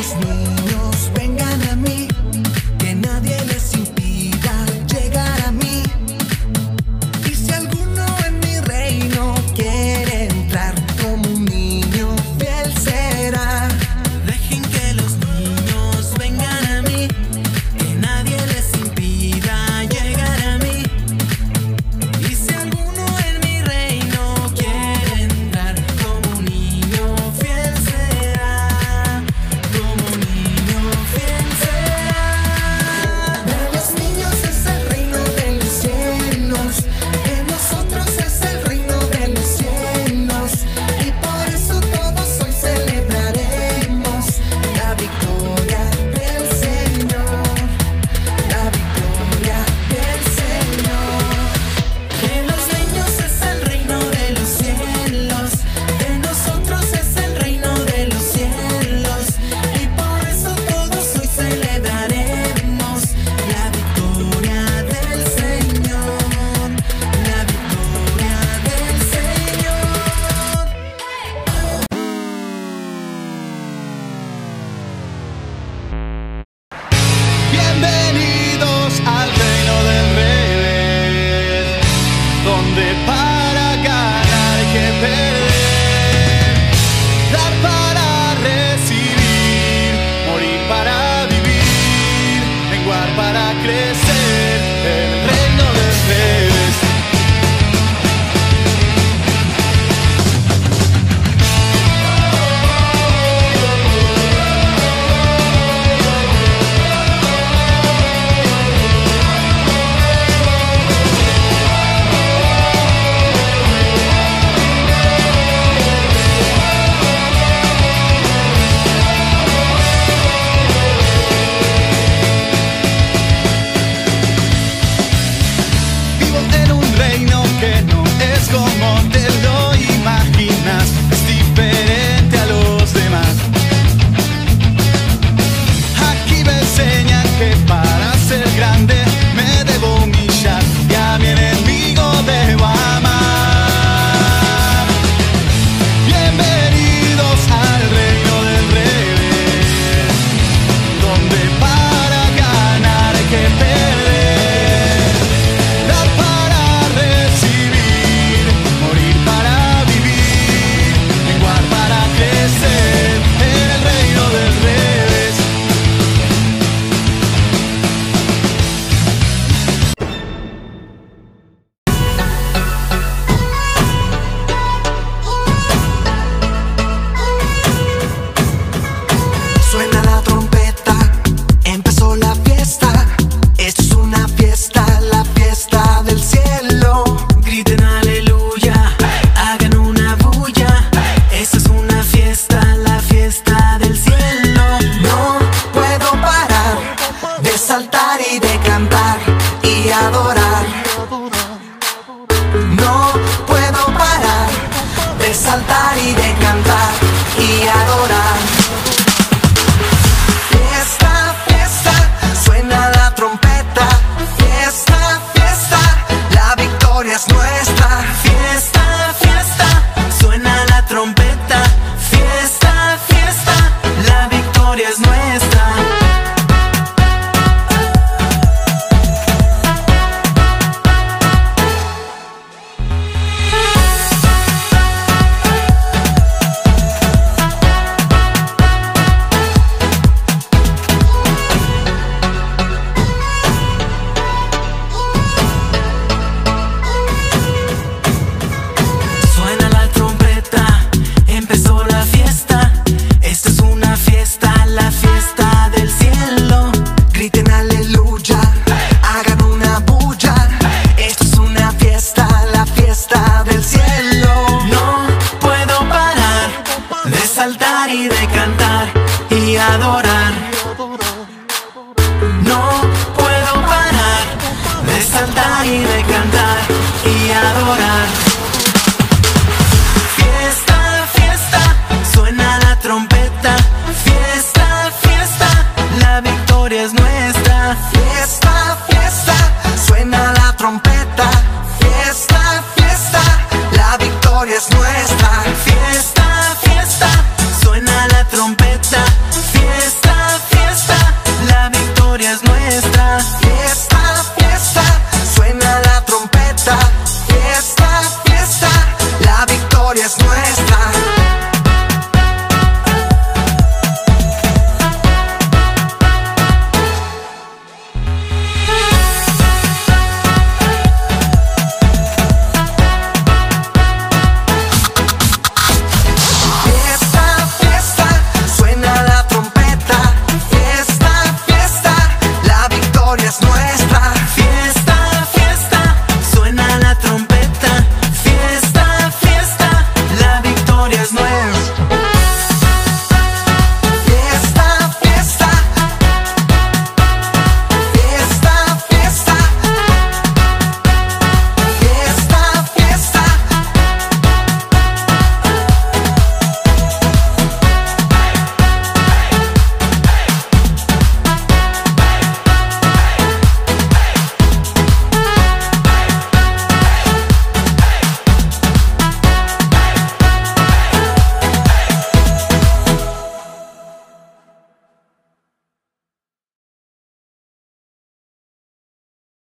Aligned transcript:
los. 0.00 0.39